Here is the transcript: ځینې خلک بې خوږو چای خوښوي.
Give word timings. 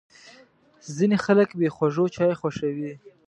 ځینې 0.95 1.17
خلک 1.25 1.49
بې 1.59 1.67
خوږو 1.75 2.05
چای 2.15 2.33
خوښوي. 2.39 2.93